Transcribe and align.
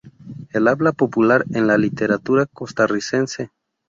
El 0.51 0.67
habla 0.67 0.93
popular 0.93 1.45
en 1.53 1.67
la 1.67 1.77
literatura 1.77 2.47
costarricense. 2.47 3.51